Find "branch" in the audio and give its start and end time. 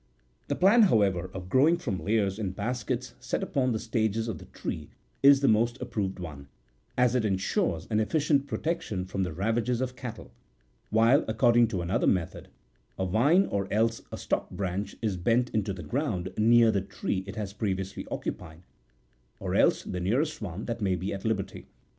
14.49-14.95